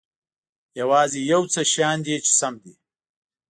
یوازې 0.79 1.19
یو 1.31 1.41
څه 1.53 1.61
شیان 1.71 1.97
دي 2.05 2.15
چې 2.25 2.31
سم 2.39 2.53
نه 2.61 2.61
دي. 2.63 2.73